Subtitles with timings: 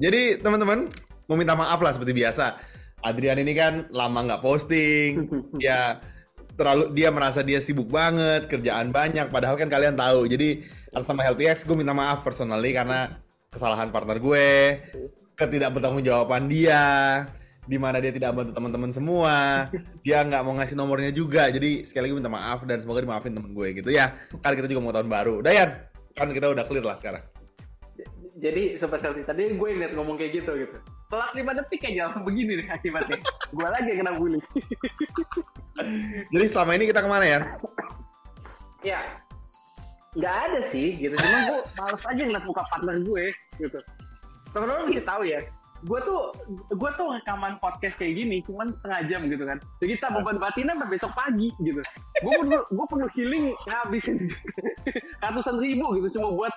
[0.00, 0.88] Jadi teman-teman
[1.28, 2.56] mau minta maaf lah seperti biasa.
[3.04, 5.28] Adrian ini kan lama nggak posting,
[5.64, 6.00] ya
[6.56, 9.28] terlalu dia merasa dia sibuk banget, kerjaan banyak.
[9.28, 10.24] Padahal kan kalian tahu.
[10.28, 13.20] Jadi atas nama HealthyX gue minta maaf personally karena
[13.52, 14.80] kesalahan partner gue,
[15.36, 16.84] ketidakbertanggungjawaban dia,
[17.64, 19.68] di mana dia tidak bantu teman-teman semua,
[20.04, 21.48] dia nggak mau ngasih nomornya juga.
[21.48, 24.12] Jadi sekali lagi minta maaf dan semoga dimaafin temen gue gitu ya.
[24.44, 25.40] Kan kita juga mau tahun baru.
[25.40, 27.24] Dayan, kan kita udah clear lah sekarang.
[28.40, 30.76] Jadi sobat healthy tadi gue ngeliat ngomong kayak gitu gitu.
[31.06, 33.20] Setelah 5 detik aja langsung begini nih akibatnya.
[33.52, 34.40] gue lagi yang kena bully.
[36.32, 37.40] Jadi selama ini kita ke mana ya?
[38.80, 39.00] ya,
[40.16, 41.12] nggak ada sih gitu.
[41.12, 43.24] Cuma gue males aja ngeliat muka partner gue
[43.60, 43.78] gitu.
[44.56, 45.40] Temen-temen mesti tahu ya,
[45.80, 46.20] gue tuh
[46.76, 50.76] gue tuh rekaman podcast kayak gini cuman setengah jam gitu kan jadi kita beban batinnya
[50.76, 51.80] sampai besok pagi gitu
[52.20, 54.28] gue perlu gue perlu healing ngabisin
[55.24, 56.52] ratusan ribu gitu cuma buat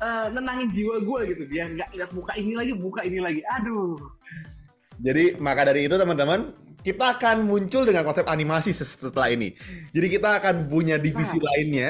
[0.00, 3.98] uh, nenangin jiwa gue gitu biar nggak lihat muka ini lagi muka ini lagi aduh
[5.02, 9.54] jadi maka dari itu teman-teman kita akan muncul dengan konsep animasi setelah ini
[9.90, 11.44] jadi kita akan punya divisi nah.
[11.52, 11.88] lainnya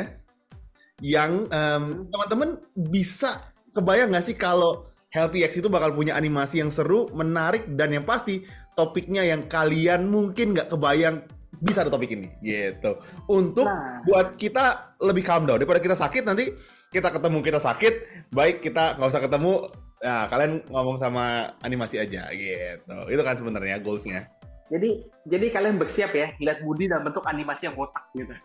[1.02, 3.40] yang um, teman-teman bisa
[3.74, 8.02] kebayang nggak sih kalau Healthy X itu bakal punya animasi yang seru, menarik, dan yang
[8.02, 8.42] pasti
[8.74, 11.22] topiknya yang kalian mungkin nggak kebayang
[11.62, 12.98] bisa ada topik ini gitu.
[13.30, 14.02] Untuk nah.
[14.02, 16.50] buat kita lebih calm down daripada kita sakit nanti
[16.94, 17.94] kita ketemu kita sakit,
[18.30, 19.66] baik kita nggak usah ketemu,
[19.98, 22.96] ya kalian ngomong sama animasi aja gitu.
[23.10, 24.30] Itu kan sebenarnya goalsnya.
[24.70, 28.30] Jadi jadi kalian bersiap ya lihat Budi dalam bentuk animasi yang kotak gitu.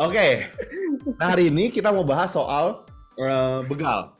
[0.00, 0.32] Oke, okay.
[1.20, 2.88] nah, hari ini kita mau bahas soal
[3.20, 4.16] uh, begal.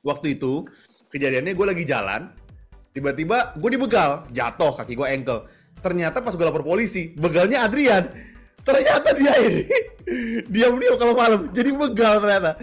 [0.00, 0.64] Waktu itu
[1.12, 2.32] kejadiannya gue lagi jalan,
[2.96, 5.44] tiba-tiba gue dibegal, jatuh kaki gue ankle.
[5.84, 8.08] Ternyata pas gue lapor polisi, begalnya Adrian.
[8.64, 9.62] Ternyata dia ini
[10.54, 12.58] diam-diam kalau malam, jadi begal ternyata.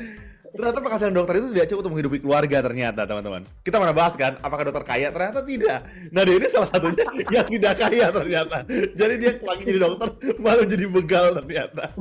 [0.55, 3.43] Ternyata penghasilan dokter itu tidak cukup untuk menghidupi keluarga ternyata teman-teman.
[3.59, 5.11] Kita mana bahas kan, apakah dokter kaya?
[5.11, 5.83] Ternyata tidak.
[6.15, 7.05] Nah dia ini salah satunya
[7.35, 8.57] yang tidak kaya ternyata.
[8.95, 10.07] Jadi dia lagi jadi dokter,
[10.39, 11.91] malah jadi begal ternyata.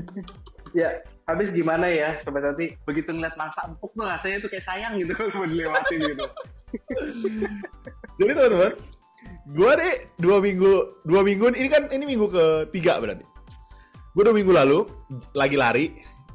[0.70, 4.92] Ya, habis gimana ya sobat nanti begitu ngeliat mangsa empuk tuh rasanya tuh kayak sayang
[5.00, 6.26] gitu kalau mau dilewatin gitu
[8.20, 8.72] jadi teman-teman
[9.56, 10.72] gue deh dua minggu
[11.08, 13.24] dua minggu ini kan ini minggu ketiga berarti
[14.14, 14.78] gue dua minggu lalu
[15.34, 15.84] lagi lari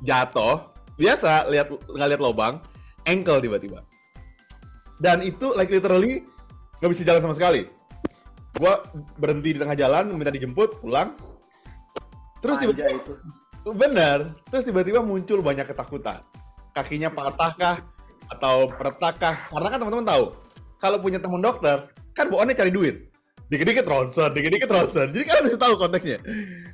[0.03, 0.67] jatuh
[0.99, 2.59] biasa lihat nggak lihat lubang
[3.07, 3.83] ankle tiba-tiba
[4.99, 6.27] dan itu like literally
[6.83, 7.71] nggak bisa jalan sama sekali
[8.59, 8.73] gue
[9.15, 11.15] berhenti di tengah jalan minta dijemput pulang
[12.43, 12.99] terus tiba-tiba
[13.67, 14.39] Benar.
[14.47, 16.23] Terus tiba-tiba muncul banyak ketakutan.
[16.71, 17.77] Kakinya patah kah?
[18.29, 19.35] Atau retak kah?
[19.49, 20.23] Karena kan teman-teman tahu,
[20.79, 23.08] kalau punya teman dokter, kan bawaannya cari duit.
[23.49, 25.09] Dikit-dikit ronsen, dikit-dikit ronsen.
[25.09, 26.21] Jadi kalian bisa tahu konteksnya.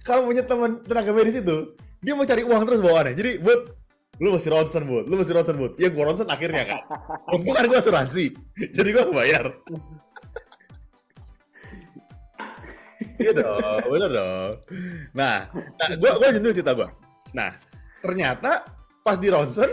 [0.03, 1.71] Kalau punya teman tenaga medis itu,
[2.03, 3.15] dia mau cari uang terus bawaannya.
[3.15, 3.71] Jadi, buat
[4.19, 6.79] lu masih ronsen, buat lu masih ronsen, buat Ya gua ronsen akhirnya kan.
[7.39, 8.35] Bukan gua asuransi.
[8.75, 9.55] Jadi gua bayar.
[13.15, 14.53] Iya dong, bener dong.
[15.15, 16.89] Nah, nah gue gue jentuh cerita gue.
[17.31, 17.55] Nah,
[18.03, 18.67] ternyata
[19.07, 19.71] pas di ronsen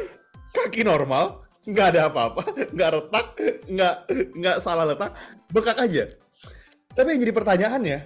[0.55, 3.27] kaki normal, nggak ada apa-apa, nggak retak,
[3.67, 3.95] nggak
[4.39, 5.11] nggak salah letak,
[5.51, 6.07] bekak aja.
[6.92, 7.98] Tapi yang jadi pertanyaannya,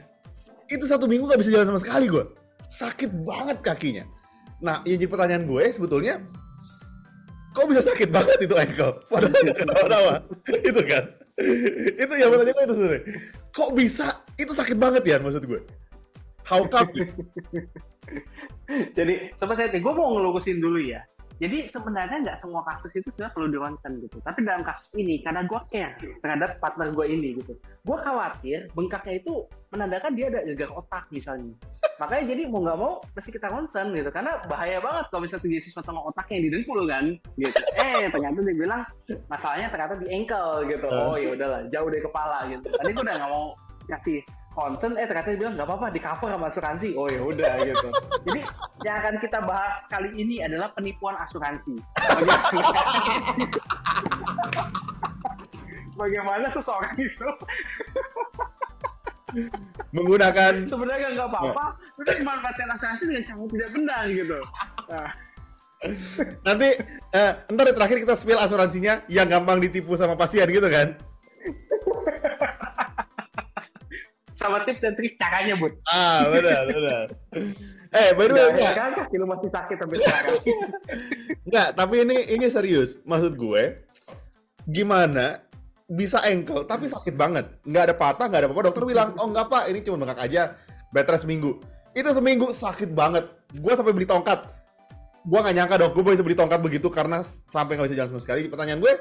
[0.71, 2.25] itu satu minggu nggak bisa jalan sama sekali gue.
[2.71, 4.05] Sakit banget kakinya.
[4.63, 6.23] Nah, yang jadi pertanyaan gue sebetulnya,
[7.55, 9.03] kok bisa sakit banget itu ankle?
[9.11, 10.15] Padahal kenapa-napa.
[10.63, 11.05] itu kan.
[12.01, 13.05] itu yang pertanyaan gue itu sebenarnya.
[13.53, 15.61] Kok bisa itu sakit banget ya maksud gue
[16.47, 16.93] how come
[18.97, 21.01] jadi sobat saya gue mau ngelurusin dulu ya
[21.37, 24.17] jadi sebenarnya nggak semua kasus itu sebenarnya perlu dironsen gitu.
[24.25, 29.21] Tapi dalam kasus ini karena gue care terhadap partner gue ini gitu, gue khawatir bengkaknya
[29.21, 31.53] itu menandakan dia ada gegar otak misalnya.
[32.01, 35.63] Makanya jadi mau nggak mau mesti kita ronsen gitu karena bahaya banget kalau misalnya terjadi
[35.69, 37.05] sesuatu sama otaknya yang didengkul kan
[37.37, 37.61] gitu.
[37.77, 38.83] Eh ternyata dia bilang
[39.29, 40.89] masalahnya ternyata di ankle gitu.
[40.89, 42.67] Oh ya udahlah jauh dari kepala gitu.
[42.73, 43.47] Tadi gue udah nggak mau
[43.87, 44.21] kasih
[44.57, 46.97] konten eh ternyata dia bilang nggak apa-apa di cover sama asuransi.
[46.97, 47.93] Oh ya udah gitu.
[48.25, 48.41] Jadi
[48.89, 51.77] yang akan kita bahas kali ini adalah penipuan asuransi.
[56.01, 57.29] Bagaimana seseorang itu?
[59.93, 64.39] Menggunakan sebenarnya nggak apa-apa tapi memanfaatkan asuransi dengan cara tidak benar gitu.
[64.89, 65.13] Nah.
[66.41, 66.73] nanti
[67.13, 70.97] eh, ntar terakhir kita spill asuransinya yang gampang ditipu sama pasien gitu kan
[74.47, 75.75] sama tips dan trik caranya, Bud.
[75.91, 77.07] Ah, benar, benar.
[77.91, 78.73] eh, by the way, enggak.
[78.79, 80.35] Kan kaki lu masih sakit sampai sekarang.
[81.51, 82.95] enggak, tapi ini ini serius.
[83.03, 83.83] Maksud gue,
[84.71, 85.43] gimana
[85.87, 87.47] bisa ankle tapi sakit banget.
[87.63, 88.67] Nggak ada patah, nggak ada apa-apa.
[88.71, 90.55] Dokter bilang, oh nggak pak, ini cuma bengkak aja.
[90.91, 91.59] Bed rest seminggu.
[91.95, 93.27] Itu seminggu sakit banget.
[93.59, 94.55] Gue sampai beli tongkat.
[95.27, 98.23] gua nggak nyangka dong, gua bisa beli tongkat begitu karena sampai nggak bisa jalan sama
[98.23, 98.47] sekali.
[98.47, 98.93] Pertanyaan gue,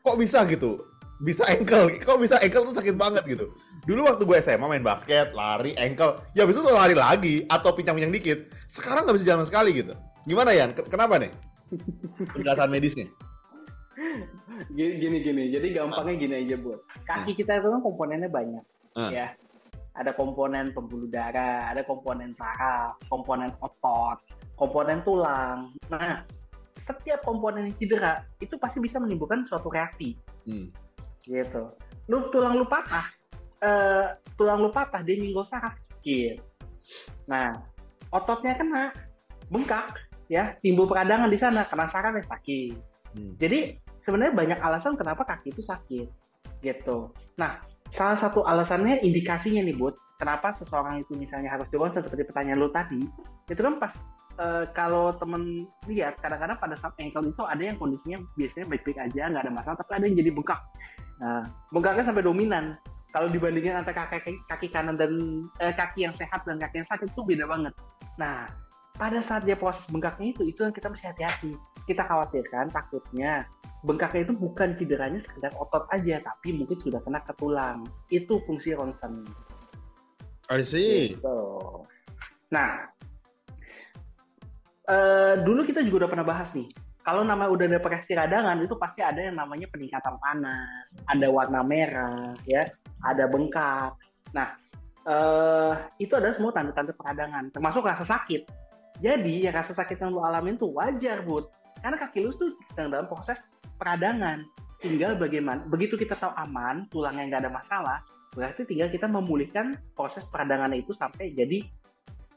[0.00, 0.88] kok bisa gitu?
[1.20, 3.52] Bisa ankle, kok bisa ankle tuh sakit banget gitu.
[3.88, 8.12] Dulu waktu gue SMA main basket, lari, ankle, ya habis itu lari lagi atau pincang-pincang
[8.12, 8.52] dikit.
[8.68, 9.96] Sekarang nggak bisa jalan sekali gitu.
[10.28, 10.68] Gimana ya?
[10.92, 11.32] Kenapa nih?
[12.36, 13.08] Penjelasan medisnya.
[14.76, 15.42] Gini, gini, gini.
[15.48, 19.08] Jadi gampangnya gini aja, buat Kaki kita itu kan komponennya banyak, Ah.
[19.08, 19.26] ya.
[19.96, 24.20] Ada komponen pembuluh darah, ada komponen saraf, komponen otot,
[24.54, 25.72] komponen tulang.
[25.90, 26.22] Nah,
[26.84, 30.12] setiap komponen yang cedera itu pasti bisa menimbulkan suatu reaksi,
[30.46, 30.68] Hmm.
[31.24, 31.72] gitu.
[32.06, 33.10] Lu tulang lu patah,
[33.62, 34.06] eh,
[34.38, 36.38] tulang lu patah dia nyenggol saraf sakit.
[37.28, 37.52] Nah,
[38.14, 38.94] ototnya kena
[39.52, 39.96] bengkak,
[40.30, 42.74] ya timbul peradangan di sana karena sarafnya sakit.
[43.16, 43.32] Hmm.
[43.40, 46.06] Jadi sebenarnya banyak alasan kenapa kaki itu sakit,
[46.64, 47.12] gitu.
[47.36, 47.60] Nah,
[47.92, 52.60] salah satu alasannya indikasinya nih, Bud, kenapa seseorang itu misalnya harus di ronsen seperti pertanyaan
[52.60, 53.04] lu tadi,
[53.48, 53.92] itu kan pas
[54.40, 59.28] eh, kalau temen lihat kadang-kadang pada saat ankle itu ada yang kondisinya biasanya baik-baik aja,
[59.28, 60.60] nggak ada masalah, tapi ada yang jadi bengkak.
[61.18, 62.64] Nah, bengkaknya sampai dominan.
[63.08, 65.12] Kalau dibandingin antara kaki, kaki kanan dan
[65.64, 67.72] eh, kaki yang sehat dan kaki yang sakit itu beda banget.
[68.20, 68.44] Nah,
[68.98, 71.52] pada saat dia proses bengkaknya itu, itu yang kita mesti hati-hati.
[71.88, 73.48] Kita khawatirkan takutnya
[73.86, 77.86] bengkaknya itu bukan cederanya sekedar otot aja, tapi mungkin sudah kena ke tulang.
[78.10, 79.22] Itu fungsi ronsen.
[80.50, 81.14] I see.
[81.14, 81.40] Gitu.
[82.50, 82.90] Nah,
[84.88, 86.68] eh, dulu kita juga udah pernah bahas nih.
[87.06, 91.64] Kalau nama udah ada reaksi radangan itu pasti ada yang namanya peningkatan panas, ada warna
[91.64, 92.60] merah, ya,
[93.04, 93.94] ada bengkak.
[94.34, 94.48] Nah,
[95.06, 95.72] eh,
[96.02, 98.42] itu adalah semua tanda-tanda peradangan, termasuk rasa sakit.
[98.98, 101.46] Jadi ya rasa sakit yang lu alamin tuh wajar, Bud.
[101.78, 103.38] Karena kaki lu tuh sedang dalam proses
[103.78, 104.42] peradangan.
[104.78, 107.98] Tinggal bagaimana, begitu kita tahu aman, tulangnya nggak ada masalah,
[108.34, 111.66] berarti tinggal kita memulihkan proses peradangan itu sampai jadi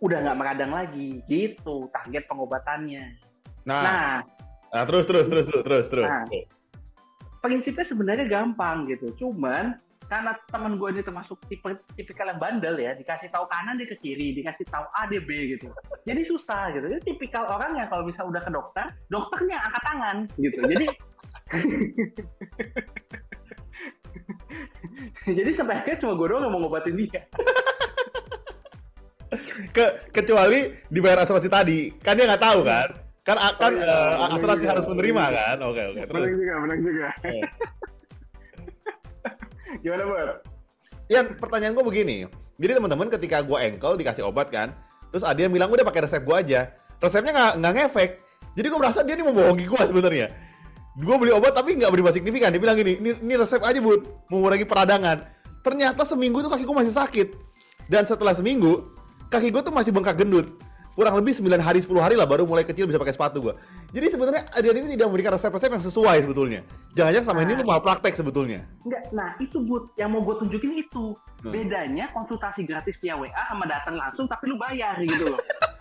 [0.02, 3.22] udah nggak meradang lagi gitu target pengobatannya
[3.62, 4.14] Nah, nah
[4.74, 6.10] nah, terus terus terus terus terus terus.
[6.10, 6.26] Nah.
[7.42, 9.78] prinsipnya sebenarnya gampang gitu cuman
[10.12, 13.96] karena teman gue ini termasuk tipe tipikal yang bandel ya dikasih tahu kanan dia ke
[14.04, 15.72] kiri dikasih tahu A dia B gitu
[16.04, 20.28] jadi susah gitu jadi tipikal orang yang kalau bisa udah ke dokter dokternya angkat tangan
[20.36, 20.86] gitu jadi
[25.40, 27.24] jadi sampai akhirnya cuma gue doang yang mau ngobatin dia
[29.72, 32.92] Ke, kecuali dibayar asuransi tadi, kan dia nggak tahu kan?
[33.24, 33.88] Kan kan Oh, iya.
[34.28, 35.58] Benar asuransi harus menerima kan?
[35.72, 36.02] Oke oke.
[36.04, 36.20] Terus.
[36.20, 37.44] menang juga menang juga Eh.
[39.80, 40.36] Gimana bro
[41.08, 42.18] Yang pertanyaan gue begini,
[42.60, 44.72] jadi teman-teman ketika gue ankle dikasih obat kan,
[45.12, 46.72] terus ada yang bilang udah pakai resep gue aja,
[47.04, 48.10] resepnya nggak nggak ngefek,
[48.56, 50.28] jadi gue merasa dia ini membohongi gue sebenarnya.
[51.00, 54.08] Gue beli obat tapi nggak berubah signifikan, dia bilang gini, ini, ini resep aja bud,
[54.32, 55.24] mengurangi peradangan.
[55.64, 57.28] Ternyata seminggu itu kaki gue masih sakit,
[57.92, 58.92] dan setelah seminggu
[59.28, 60.48] kaki gue tuh masih bengkak gendut.
[60.92, 63.54] Kurang lebih 9 hari 10 hari lah baru mulai kecil bisa pakai sepatu gue.
[63.92, 66.64] Jadi sebenarnya Adrian ini tidak memberikan resep-resep yang sesuai sebetulnya.
[66.96, 68.64] Jangan-jangan sama ini lu malah praktek sebetulnya.
[68.88, 71.16] Enggak, nah itu Bud, yang mau gue tunjukin itu.
[71.44, 71.52] Hmm.
[71.52, 75.40] Bedanya konsultasi gratis via WA sama datang langsung tapi lu bayar gitu loh.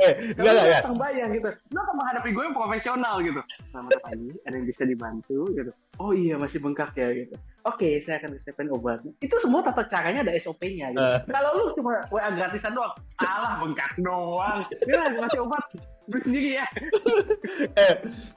[0.00, 0.80] Eh, enggak enggak ya.
[0.96, 1.48] bayar gitu.
[1.72, 3.40] Lu akan menghadapi gue yang profesional gitu.
[3.70, 5.72] Selamat pagi, ada yang bisa dibantu gitu.
[6.00, 7.34] Oh iya masih bengkak ya gitu.
[7.68, 9.12] Oke, saya akan resepin obatnya.
[9.20, 11.04] Itu semua tata caranya ada SOP-nya gitu.
[11.04, 11.20] Eh.
[11.28, 14.64] Kalau lu cuma WA gratisan doang, alah bengkak doang.
[14.80, 15.64] Ini lagi ngasih obat,
[16.08, 16.66] beli sendiri ya.
[17.86, 17.92] eh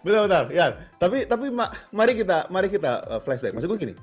[0.06, 3.96] bentar-bentar ya tapi tapi ma- mari kita mari kita uh, flashback maksud gue gini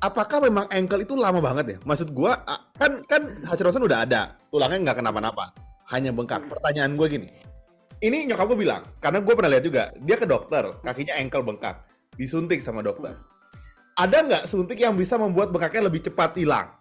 [0.00, 4.36] apakah memang ankle itu lama banget ya maksud gue uh, kan kan hasil udah ada
[4.52, 5.52] tulangnya nggak kenapa-napa
[5.90, 6.46] hanya bengkak.
[6.50, 7.28] Pertanyaan gue gini.
[7.96, 11.80] Ini nyokap gue bilang karena gue pernah lihat juga dia ke dokter kakinya ankle bengkak
[12.20, 13.16] disuntik sama dokter.
[13.96, 16.76] Ada nggak suntik yang bisa membuat bengkaknya lebih cepat hilang?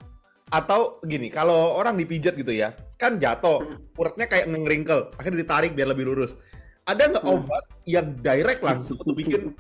[0.52, 3.64] Atau gini kalau orang dipijat gitu ya kan jatuh
[3.96, 6.36] uratnya kayak ngeringkel akhirnya ditarik biar lebih lurus.
[6.86, 7.42] Ada nggak Hmm.
[7.42, 9.56] obat yang direct langsung untuk bikin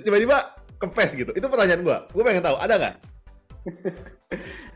[0.00, 1.34] tiba-tiba kempes gitu?
[1.34, 1.98] Itu pertanyaan gua.
[2.14, 2.94] Gue pengen tahu ada nggak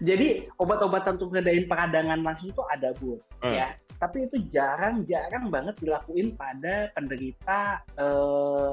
[0.08, 3.54] Jadi obat-obatan untuk ngedain peradangan langsung tuh ada bu, Hmm.
[3.54, 3.68] ya.
[3.96, 8.72] Tapi itu jarang-jarang banget dilakuin pada penderita eh,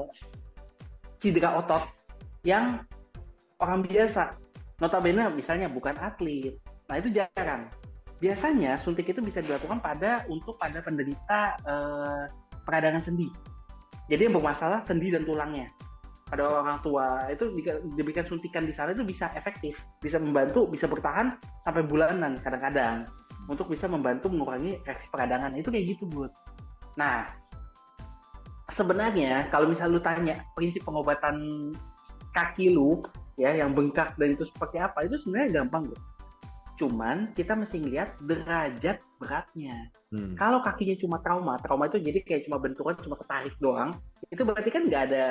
[1.16, 1.88] cedera otot
[2.44, 2.84] yang
[3.56, 4.36] orang biasa.
[4.84, 6.60] Notabene misalnya bukan atlet.
[6.92, 7.72] Nah itu jarang.
[8.20, 12.24] Biasanya suntik itu bisa dilakukan pada untuk pada penderita eh,
[12.68, 13.32] peradangan sendi.
[14.12, 15.72] Jadi yang bermasalah sendi dan tulangnya.
[16.24, 17.52] Pada orang tua itu
[17.94, 23.04] diberikan suntikan di sana itu bisa efektif, bisa membantu, bisa bertahan sampai bulanan kadang-kadang
[23.44, 25.52] untuk bisa membantu mengurangi reaksi peradangan.
[25.54, 26.32] Itu kayak gitu, Bud.
[26.96, 27.28] Nah,
[28.72, 31.70] sebenarnya kalau misal lu tanya prinsip pengobatan
[32.32, 33.04] kaki lu
[33.36, 36.00] ya yang bengkak dan itu seperti apa, itu sebenarnya gampang, Bud.
[36.74, 39.90] Cuman kita mesti lihat derajat beratnya.
[40.14, 40.38] Hmm.
[40.38, 43.90] Kalau kakinya cuma trauma, trauma itu jadi kayak cuma benturan cuma ketarik doang,
[44.30, 45.26] itu berarti kan nggak ada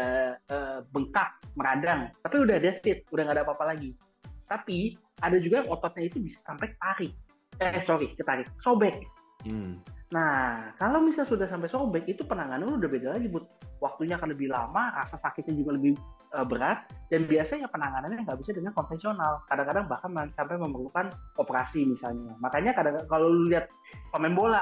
[0.51, 3.95] uh, bengkak, meradang, tapi udah ada fit, udah nggak ada apa-apa lagi.
[4.43, 7.15] Tapi ada juga yang ototnya itu bisa sampai tarik,
[7.63, 9.07] eh sorry, ketarik, sobek.
[9.47, 9.79] Hmm.
[10.11, 13.47] Nah, kalau misalnya sudah sampai sobek, itu penanganan udah beda lagi, Bud.
[13.81, 15.97] Waktunya akan lebih lama, rasa sakitnya juga lebih
[16.33, 19.45] uh, berat, dan biasanya penanganannya nggak bisa dengan konvensional.
[19.47, 22.33] Kadang-kadang bahkan sampai memerlukan operasi misalnya.
[22.41, 23.69] Makanya kadang kalau lu lihat
[24.09, 24.61] pemain bola,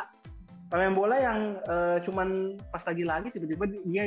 [0.68, 1.40] pemain bola yang
[1.72, 4.04] uh, cuman pas lagi lagi tiba-tiba dia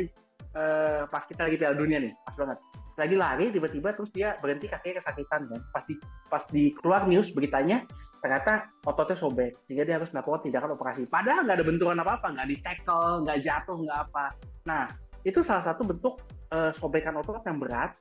[0.57, 2.59] uh, pas kita lagi Piala Dunia nih, pas banget.
[2.95, 5.61] Lagi lari tiba-tiba terus dia berhenti kakinya kesakitan kan.
[5.75, 5.95] Pas di
[6.31, 7.83] pas di keluar news beritanya
[8.23, 11.05] ternyata ototnya sobek sehingga dia harus melakukan tindakan operasi.
[11.11, 14.27] Padahal nggak ada benturan apa-apa, nggak di tackle, nggak jatuh, nggak apa.
[14.65, 14.89] Nah
[15.25, 16.21] itu salah satu bentuk
[16.53, 17.97] uh, sobekan otot yang berat.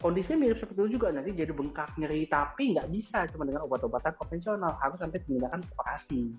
[0.00, 4.16] Kondisinya mirip seperti itu juga nanti jadi bengkak nyeri tapi nggak bisa cuma dengan obat-obatan
[4.16, 6.32] konvensional harus sampai tindakan operasi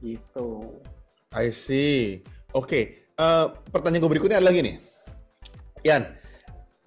[0.00, 0.80] gitu.
[1.36, 2.24] I see.
[2.56, 2.84] Oke, okay.
[3.20, 4.80] uh, eh, pertanyaan gue berikutnya adalah gini,
[5.84, 6.08] Yan,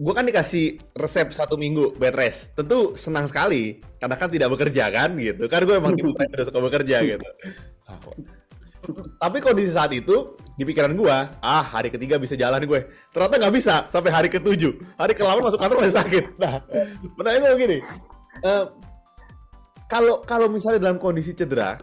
[0.02, 2.58] gue kan dikasih resep satu minggu bed rest.
[2.58, 5.46] Tentu senang sekali, karena kan tidak bekerja kan gitu.
[5.46, 7.28] Kan gue emang tipe yang tidak suka bekerja gitu.
[9.22, 12.80] Tapi kondisi saat itu di pikiran gue, ah hari ketiga bisa jalan gue.
[13.12, 14.98] Ternyata nggak bisa sampai hari ketujuh.
[15.00, 16.24] Hari ke masuk kantor masih sakit.
[16.38, 16.62] Nah,
[17.16, 17.78] pertanyaan gue gini,
[18.44, 18.72] uh,
[19.88, 21.80] kalau kalau misalnya dalam kondisi cedera,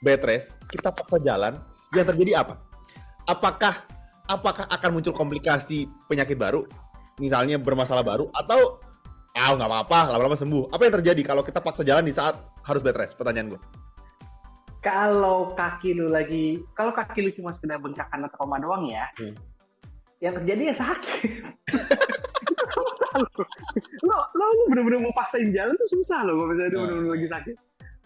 [0.00, 1.60] bed rest, kita paksa jalan,
[1.92, 2.60] yang terjadi apa?
[3.28, 3.74] Apakah
[4.28, 6.64] apakah akan muncul komplikasi penyakit baru?
[7.18, 8.80] misalnya bermasalah baru atau
[9.38, 12.34] ah nggak apa-apa lama-lama sembuh apa yang terjadi kalau kita paksa jalan di saat
[12.66, 13.60] harus bed rest pertanyaan gue
[14.88, 19.36] kalau kaki lu lagi kalau kaki lu cuma sekedar bengkak karena trauma doang ya hmm.
[20.24, 21.44] yang terjadi ya sakit
[24.08, 26.80] lo lo lo bener-bener mau paksain jalan tuh susah lo kalau misalnya hmm.
[26.88, 27.56] bener-bener lagi sakit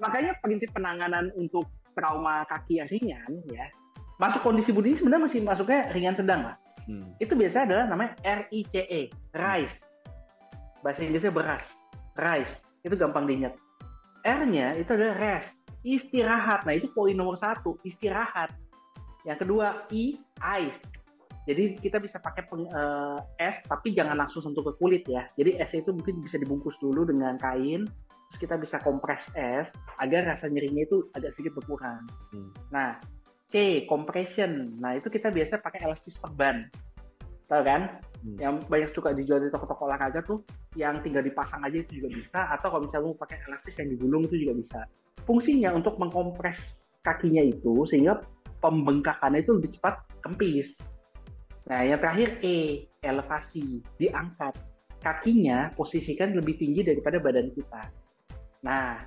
[0.02, 3.70] makanya prinsip penanganan untuk trauma kaki yang ringan ya
[4.18, 7.14] masuk kondisi budi sebenarnya masih masuknya ringan sedang lah Hmm.
[7.22, 9.78] Itu biasanya adalah namanya RICE, rice.
[10.82, 11.64] Bahasa Inggrisnya beras,
[12.18, 12.54] rice.
[12.82, 13.54] Itu gampang diingat.
[14.22, 15.50] R-nya itu adalah rest,
[15.82, 16.64] istirahat.
[16.66, 18.54] Nah itu poin nomor satu, istirahat.
[19.22, 20.18] Yang kedua, I,
[20.62, 20.82] ice.
[21.42, 25.26] Jadi kita bisa pakai peng, uh, es, tapi jangan langsung sentuh ke kulit ya.
[25.34, 27.82] Jadi es itu mungkin bisa dibungkus dulu dengan kain,
[28.30, 29.66] terus kita bisa kompres es
[29.98, 32.06] agar rasa nyerinya itu agak sedikit berkurang.
[32.30, 32.50] Hmm.
[32.70, 33.02] Nah,
[33.50, 34.78] C, compression.
[34.78, 36.70] Nah, itu kita biasa pakai elastis perban.
[37.50, 37.98] Tahu kan?
[38.22, 38.38] Hmm.
[38.38, 40.46] Yang banyak suka dijual di toko-toko olahraga tuh,
[40.78, 42.40] yang tinggal dipasang aja itu juga bisa.
[42.52, 44.80] Atau kalau misalnya mau pakai elastis yang digulung itu juga bisa.
[45.28, 46.58] Fungsinya untuk mengkompres
[47.04, 48.22] kakinya itu, sehingga
[48.62, 50.78] pembengkakannya itu lebih cepat kempis.
[51.68, 53.82] Nah, yang terakhir E, elevasi.
[54.00, 54.54] Diangkat.
[55.02, 57.90] Kakinya posisikan lebih tinggi daripada badan kita.
[58.62, 59.02] Nah,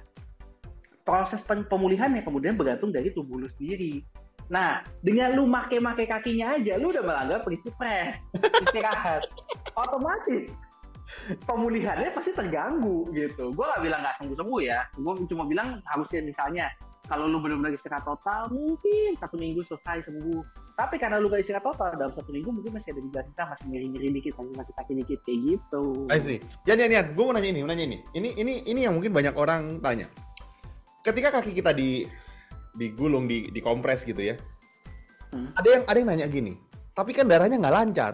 [1.07, 4.03] proses pemulihannya kemudian bergantung dari tubuh lu sendiri
[4.45, 8.21] Nah, dengan lu make-make kakinya aja, lu udah melanggar prinsip rest,
[8.61, 9.25] istirahat.
[9.81, 10.53] Otomatis
[11.45, 13.53] pemulihannya pasti terganggu gitu.
[13.53, 14.79] Gue gak bilang gak sembuh-sembuh ya.
[14.97, 16.65] Gue cuma bilang harusnya misalnya
[17.05, 20.41] kalau lu benar-benar istirahat total, mungkin satu minggu selesai sembuh.
[20.73, 23.65] Tapi karena lu gak istirahat total dalam satu minggu mungkin masih ada juga sisa masih
[23.69, 25.83] nyeri-nyeri dikit, masih masih kaki dikit kayak gitu.
[26.09, 26.37] I see.
[26.65, 27.97] Yan, Yan, Yan, gue mau nanya ini, mau nanya ini.
[28.17, 30.09] Ini, ini, ini yang mungkin banyak orang tanya.
[31.05, 32.09] Ketika kaki kita di
[32.73, 34.35] digulung, di dikompres gitu ya.
[35.31, 35.53] Hmm.
[35.55, 36.53] Ada yang ada yang nanya gini,
[36.97, 38.13] tapi kan darahnya nggak lancar.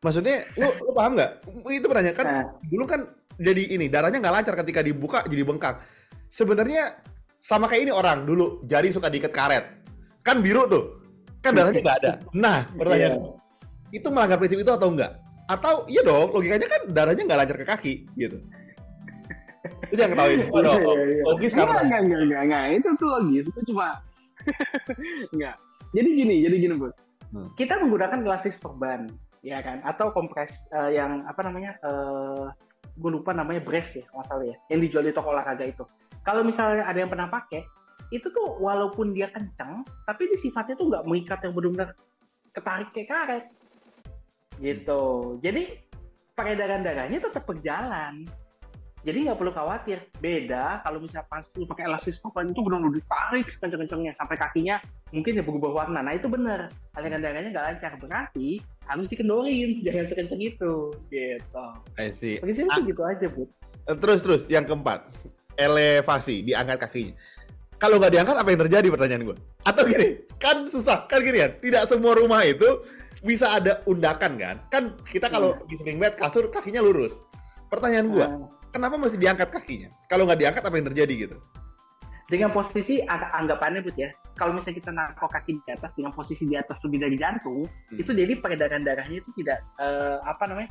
[0.00, 1.30] Maksudnya, lu, lu paham nggak?
[1.76, 2.44] Itu pertanyaan kan, nah.
[2.72, 3.00] gulung kan
[3.36, 5.84] jadi ini darahnya nggak lancar ketika dibuka jadi bengkak.
[6.32, 6.96] Sebenarnya
[7.36, 9.64] sama kayak ini orang dulu jari suka diikat karet,
[10.24, 11.04] kan biru tuh,
[11.44, 12.12] kan darahnya nggak ada.
[12.44, 13.96] Nah, pertanyaan yeah.
[13.96, 15.20] itu melanggar prinsip itu atau enggak?
[15.48, 18.40] Atau iya dong, logikanya kan darahnya nggak lancar ke kaki gitu.
[19.92, 20.40] Itu jangan ketawain.
[20.56, 21.68] Oh, logis kan?
[21.68, 23.44] Enggak, enggak, enggak, enggak, Itu tuh logis.
[23.52, 24.00] Itu cuma
[25.36, 25.56] enggak.
[25.92, 26.88] Jadi gini, jadi gini, Bu.
[27.34, 27.48] Hmm.
[27.58, 29.80] Kita menggunakan elastis perban, ya kan?
[29.84, 31.76] Atau kompres uh, yang apa namanya?
[31.84, 32.68] Uh, eh,
[33.00, 34.56] gue lupa namanya brace ya, masalah ya.
[34.68, 35.84] Yang dijual di toko olahraga itu.
[36.20, 37.64] Kalau misalnya ada yang pernah pakai,
[38.12, 41.88] itu tuh walaupun dia kencang, tapi di sifatnya tuh nggak mengikat yang benar-benar
[42.52, 43.44] ketarik kayak karet.
[44.60, 45.02] Gitu.
[45.40, 45.62] Jadi
[46.36, 48.28] peredaran darahnya tetap berjalan
[49.00, 49.98] jadi nggak perlu khawatir.
[50.20, 54.76] Beda kalau misalnya pas lu pakai elastis papan itu benar-benar ditarik sekencang-kencangnya sampai kakinya
[55.10, 56.04] mungkin ya berubah warna.
[56.04, 56.68] Nah itu benar.
[56.96, 57.92] Aliran darahnya nggak lancar.
[57.96, 60.74] Berarti harus dikendorin, jangan sekencang itu.
[61.06, 61.66] Gitu.
[61.94, 62.42] I see.
[62.42, 62.82] Begitu ah.
[62.82, 63.46] gitu aja, Bu.
[63.86, 65.06] Eh, terus terus yang keempat,
[65.54, 67.14] elevasi, diangkat kakinya.
[67.80, 69.36] Kalau nggak diangkat apa yang terjadi pertanyaan gue?
[69.64, 71.48] Atau gini, kan susah, kan gini ya.
[71.48, 72.84] Tidak semua rumah itu
[73.24, 74.56] bisa ada undakan kan?
[74.68, 75.64] Kan kita kalau iya.
[75.64, 77.24] di spring bed kasur kakinya lurus.
[77.72, 79.88] Pertanyaan gue, nah kenapa mesti diangkat kakinya?
[80.10, 81.36] Kalau nggak diangkat apa yang terjadi gitu?
[82.30, 86.46] Dengan posisi ang- anggapannya but ya, kalau misalnya kita naruh kaki di atas dengan posisi
[86.46, 87.98] di atas lebih dari jantung, Hmm.
[87.98, 90.70] itu jadi peredaran darahnya itu tidak eh, apa namanya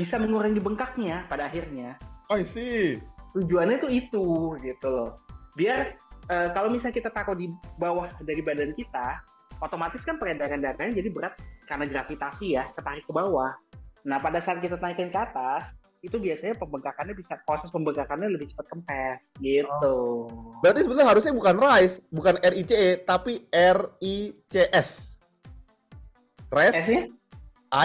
[0.00, 2.00] bisa mengurangi bengkaknya pada akhirnya.
[2.32, 2.96] Oh, I see.
[3.36, 4.24] Tujuannya tuh itu
[4.64, 5.20] gitu loh.
[5.52, 5.92] Biar
[6.32, 9.20] eh, kalau misalnya kita taruh di bawah dari badan kita,
[9.60, 11.36] otomatis kan peredaran darahnya jadi berat
[11.68, 13.52] karena gravitasi ya, ketarik ke bawah.
[14.08, 15.68] Nah pada saat kita naikin ke atas,
[16.04, 20.28] itu biasanya pembengkakannya bisa proses pembengkakannya lebih cepat kempes gitu.
[20.60, 24.88] Berarti sebenarnya harusnya bukan RICE, bukan R-I-C-E, tapi R-I-C-S.
[26.54, 27.10] Rest, S-nya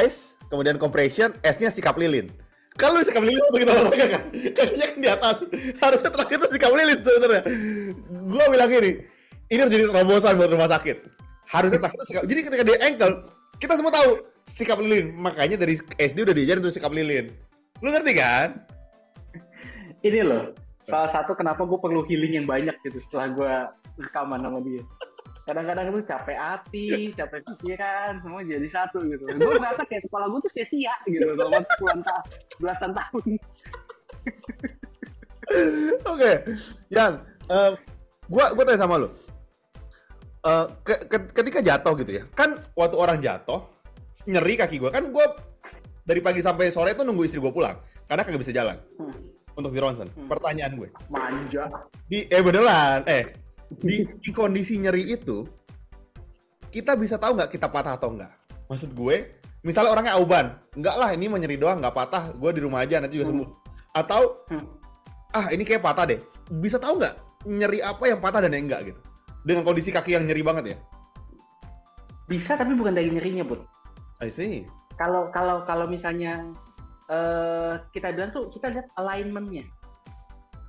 [0.05, 2.29] ice, kemudian compression, S-nya sikap lilin.
[2.77, 5.37] Kalau sikap lilin begitu olahraga kan, kakinya kan di atas.
[5.81, 7.41] Harusnya terakhir itu sikap lilin sebenarnya.
[8.29, 8.91] Gua bilang ini,
[9.49, 10.97] ini harus jadi terobosan buat rumah sakit.
[11.49, 12.23] Harusnya terakhir itu sikap.
[12.29, 13.13] Jadi ketika dia ankle,
[13.57, 15.17] kita semua tahu sikap lilin.
[15.17, 17.33] Makanya dari SD udah diajarin tuh sikap lilin.
[17.79, 18.49] Lu ngerti kan?
[19.99, 20.55] ini loh
[20.87, 23.53] salah satu kenapa gue perlu healing yang banyak gitu setelah gue
[23.99, 24.79] rekaman sama dia
[25.43, 30.39] kadang-kadang itu capek hati capek pikiran semua jadi satu gitu gue merasa kayak kepala gue
[30.39, 32.23] tuh sia-sia gitu selama puluhan tahun
[32.57, 33.23] belasan tahun
[36.05, 36.31] Oke,
[36.93, 37.13] Yan,
[37.47, 37.71] eh,
[38.29, 39.09] gua gua tanya sama lu.
[40.39, 43.65] Eh, ke- ke- ketika jatuh gitu ya, kan waktu orang jatuh
[44.23, 45.25] nyeri kaki gua kan gua
[46.09, 47.77] dari pagi sampai sore tuh nunggu istri gua pulang
[48.09, 49.13] karena kagak bisa jalan Hmm,
[49.53, 50.09] untuk di ronsen.
[50.09, 50.25] Hmm.
[50.25, 51.69] Pertanyaan gue, manja
[52.09, 53.29] di eh beneran, eh
[53.77, 55.45] di, di kondisi nyeri itu
[56.73, 58.33] kita bisa tahu nggak kita patah atau enggak?
[58.65, 62.61] Maksud gue, misalnya orangnya auban, enggak lah ini mau nyeri doang, nggak patah, gue di
[62.65, 63.45] rumah aja nanti juga Hmm.
[63.45, 63.49] sembuh.
[63.93, 64.65] Atau Hmm.
[65.37, 66.19] ah ini kayak patah deh.
[66.49, 67.13] Bisa tahu nggak
[67.45, 68.99] nyeri apa yang patah dan yang enggak gitu?
[69.45, 70.77] Dengan kondisi kaki yang nyeri banget ya?
[72.29, 73.57] bisa tapi bukan dari nyerinya bud
[74.21, 74.69] I see.
[74.99, 76.43] Kalau kalau kalau misalnya
[77.07, 79.63] eh kita bilang tuh kita lihat alignmentnya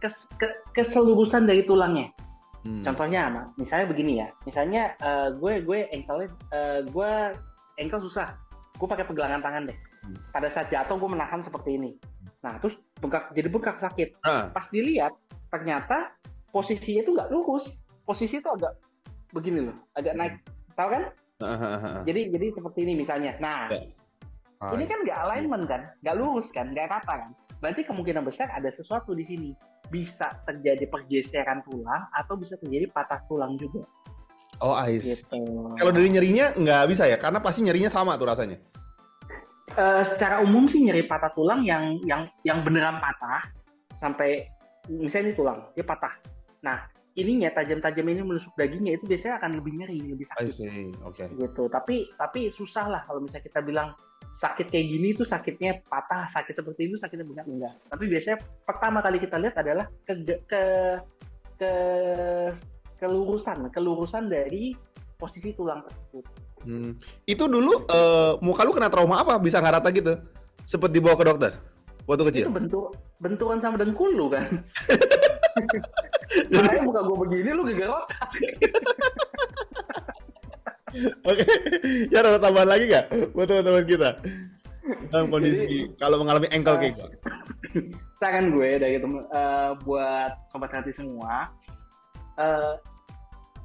[0.00, 2.08] Kes- ke- keselurusan dari tulangnya
[2.60, 2.84] Hmm.
[2.84, 3.42] Contohnya apa?
[3.56, 4.28] Misalnya begini ya.
[4.44, 6.28] Misalnya eh, gue gue ankle
[6.92, 7.12] gue
[7.80, 8.36] ankle susah.
[8.76, 9.78] Gue pakai pegangan tangan deh.
[10.04, 10.16] Hmm.
[10.28, 11.96] Pada saat jatuh gue menahan seperti ini.
[12.44, 14.08] Nah terus bengkak jadi bengkak sakit.
[14.28, 15.16] Ah, Pas dilihat
[15.48, 16.12] ternyata
[16.52, 17.64] posisinya itu nggak lurus.
[18.04, 18.76] Posisi itu agak
[19.32, 20.34] begini loh, agak naik.
[20.76, 21.02] Tahu kan?
[21.40, 22.02] ah, ah.
[22.04, 23.40] Jadi jadi seperti ini misalnya.
[23.40, 23.88] Nah Ya.
[24.60, 27.30] Ah, ini kan nggak alignment kan, nggak lurus kan, nggak rata kan.
[27.64, 29.50] Berarti kemungkinan besar ada sesuatu di sini.
[29.88, 33.88] Bisa terjadi pergeseran tulang atau bisa terjadi patah tulang juga.
[34.60, 35.16] Oh, I see.
[35.16, 35.40] Gitu.
[35.80, 38.60] Kalau dari nyerinya nggak bisa ya, karena pasti nyerinya sama tuh rasanya.
[39.70, 43.48] Eh, secara umum sih nyeri patah tulang yang yang yang beneran patah
[43.96, 44.44] sampai
[44.92, 46.20] misalnya ini tulang dia patah.
[46.66, 46.84] Nah
[47.16, 50.90] ininya tajam-tajam ini menusuk dagingnya itu biasanya akan lebih nyeri, lebih I sakit see.
[51.06, 51.24] Oke.
[51.32, 51.70] gitu.
[51.70, 53.94] Tapi tapi susah lah kalau misalnya kita bilang
[54.40, 57.74] sakit kayak gini tuh sakitnya patah, sakit seperti itu sakitnya benar enggak.
[57.92, 60.16] Tapi biasanya pertama kali kita lihat adalah ke
[60.48, 60.62] ke
[61.60, 61.72] ke
[62.96, 64.72] kelurusan, kelurusan dari
[65.20, 66.24] posisi tulang tersebut.
[66.64, 66.96] Hmm.
[67.28, 69.36] Itu dulu eh, muka lu kena trauma apa?
[69.36, 70.16] Bisa nggak rata gitu?
[70.64, 71.52] Sempet dibawa ke dokter
[72.08, 72.44] waktu kecil.
[72.48, 74.48] Itu bentuk benturan sama dengkul lu kan.
[76.54, 78.06] Makanya muka gue begini lu gegerot.
[81.24, 81.44] Oke,
[82.10, 84.10] ya ada tambahan lagi nggak buat teman-teman kita
[85.10, 87.06] dalam kondisi kalau mengalami ankle kayak gitu?
[88.18, 91.48] Saran gue dari temen, eh, buat sobat hati semua,
[92.36, 92.74] eh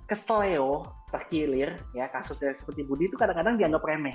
[0.06, 4.14] kesleo terkilir ya kasusnya seperti Budi itu kadang-kadang dianggap remeh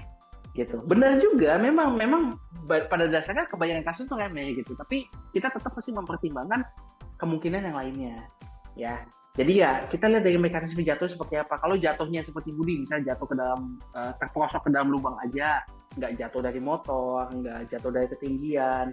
[0.55, 0.83] gitu.
[0.87, 2.35] Benar juga, memang memang
[2.67, 4.75] pada dasarnya kebanyakan kasus itu remeh gitu.
[4.75, 6.63] Tapi kita tetap pasti mempertimbangkan
[7.19, 8.17] kemungkinan yang lainnya
[8.75, 8.95] ya.
[9.31, 11.57] Jadi ya kita lihat dari mekanisme jatuh seperti apa.
[11.63, 15.63] Kalau jatuhnya seperti Budi, misalnya jatuh ke dalam eh, terperosok ke dalam lubang aja,
[15.95, 18.91] nggak jatuh dari motor, nggak jatuh dari ketinggian,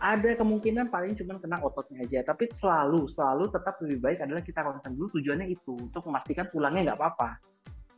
[0.00, 2.24] ada kemungkinan paling cuma kena ototnya aja.
[2.28, 5.16] Tapi selalu selalu tetap lebih baik adalah kita ronsen dulu.
[5.16, 7.30] Tujuannya itu untuk memastikan tulangnya nggak apa-apa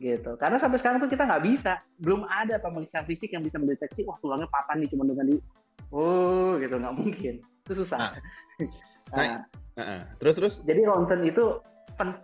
[0.03, 0.35] gitu.
[0.35, 4.19] Karena sampai sekarang tuh kita nggak bisa, belum ada pemeriksaan fisik yang bisa mendeteksi wah
[4.19, 5.37] tulangnya patah nih cuma dengan di
[5.95, 7.33] oh gitu nggak mungkin.
[7.67, 7.97] Itu susah.
[7.99, 8.13] Nah.
[9.13, 9.45] Nah,
[9.77, 10.01] Heeh.
[10.17, 10.53] Terus terus?
[10.65, 11.61] jadi ronsen itu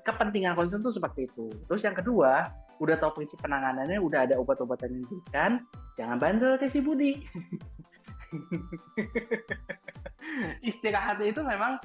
[0.03, 1.49] kepentingan ronsen tuh seperti itu.
[1.69, 5.51] Terus yang kedua, udah tahu prinsip penanganannya, udah ada obat-obatan yang diberikan,
[5.99, 7.19] jangan bandel ke si Budi.
[10.69, 11.75] Istirahatnya itu memang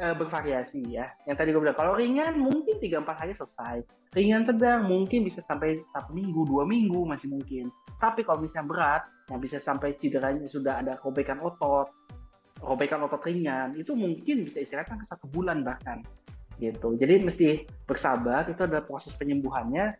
[0.00, 1.12] eh, bervariasi ya.
[1.28, 3.76] Yang tadi gue bilang, kalau ringan mungkin 3-4 hari selesai.
[4.10, 7.70] Ringan sedang mungkin bisa sampai satu minggu, dua minggu masih mungkin.
[8.02, 11.94] Tapi kalau misalnya berat, yang bisa sampai cederanya sudah ada robekan otot,
[12.58, 16.02] robekan otot ringan, itu mungkin bisa istirahat sampai satu bulan bahkan
[16.60, 16.94] gitu.
[16.94, 18.44] Jadi mesti bersabar.
[18.46, 19.96] Itu adalah proses penyembuhannya.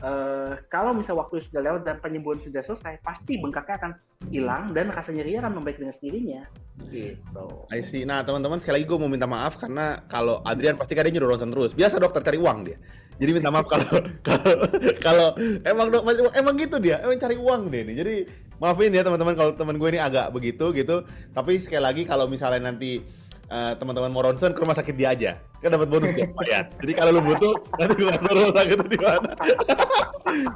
[0.00, 3.92] Eh, kalau misal waktu sudah lewat dan penyembuhan sudah selesai, pasti bengkaknya akan
[4.32, 6.42] hilang dan rasa nyeri akan membaik dengan sendirinya.
[6.88, 7.46] Gitu.
[7.68, 8.08] I see.
[8.08, 11.52] Nah, teman-teman sekali lagi gue mau minta maaf karena kalau Adrian pasti dia nyuruh ronsen
[11.52, 11.76] terus.
[11.76, 12.80] Biasa dokter cari uang dia.
[13.20, 13.84] Jadi minta maaf kalau
[14.26, 14.56] kalau
[15.04, 15.28] kalau
[15.68, 17.96] emang dok emang gitu dia, emang cari uang dia nih.
[18.00, 18.14] Jadi
[18.56, 21.04] maafin ya teman-teman kalau teman gue ini agak begitu gitu.
[21.36, 23.04] Tapi sekali lagi kalau misalnya nanti
[23.50, 25.32] uh, teman-teman mau ronsen ke rumah sakit dia aja.
[25.60, 28.96] Kan dapat bonus tiap bayar jadi kalau lu butuh nanti gue kasih rumah sakit di
[28.96, 29.30] mana.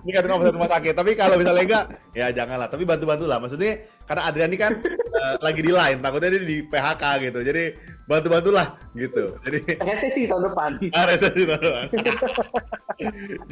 [0.01, 0.95] Ini kan rumah rumah sakit.
[0.97, 1.85] Tapi kalau misalnya enggak
[2.17, 2.69] ya janganlah.
[2.73, 3.37] Tapi bantu bantu lah.
[3.37, 4.73] Maksudnya karena Adrian ini kan
[5.13, 5.99] uh, lagi di line.
[6.01, 7.41] Takutnya dia di PHK gitu.
[7.45, 7.65] Jadi
[8.05, 9.37] bantu bantulah gitu.
[9.45, 10.71] Jadi resesi tahun depan.
[10.97, 11.87] Ah, resesi tahun depan.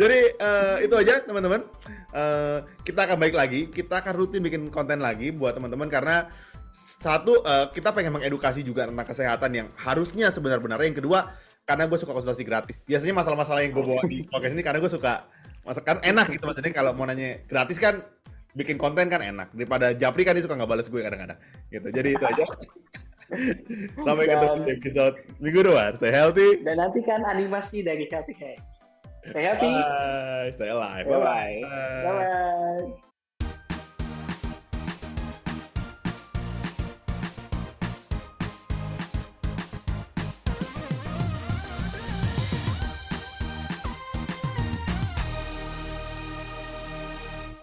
[0.01, 1.61] Jadi uh, itu aja teman-teman.
[2.13, 3.61] Uh, kita akan baik lagi.
[3.69, 5.93] Kita akan rutin bikin konten lagi buat teman-teman.
[5.93, 6.33] Karena
[6.83, 10.91] satu uh, kita pengen mengedukasi juga tentang kesehatan yang harusnya sebenar-benarnya.
[10.91, 11.31] Yang kedua
[11.63, 12.83] karena gue suka konsultasi gratis.
[12.83, 15.31] Biasanya masalah-masalah yang gue bawa di podcast ini karena gue suka
[15.63, 18.03] masakan enak gitu maksudnya kalau mau nanya gratis kan
[18.59, 19.55] bikin konten kan enak.
[19.55, 21.39] Daripada Japri kan dia suka nggak balas gue kadang-kadang.
[21.71, 21.89] Gitu.
[21.89, 22.45] Jadi itu aja.
[24.05, 25.97] Sampai ketemu di episode minggu depan.
[25.97, 26.61] Stay healthy.
[26.61, 28.59] Dan nanti kan animasi dari Healthy
[29.31, 29.71] stay healthy.
[29.71, 30.51] Bye.
[30.51, 31.07] Stay alive.
[31.07, 33.12] Bye bye, bye, -bye.